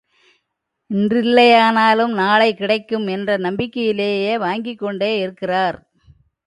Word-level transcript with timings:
இன்றில்லையானாலும் 0.89 2.13
நாளை 2.13 2.49
கிடைக்கும் 2.53 3.07
என்ற 3.07 3.37
நம்பிக்கையிலேயே 3.37 4.37
வாங்கிக் 4.37 4.79
கொண்டே 4.79 5.19
இருக்கிறார். 5.19 5.77